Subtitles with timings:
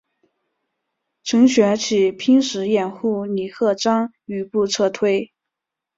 [1.23, 5.31] 程学启拼死掩护李鹤章余部撤退。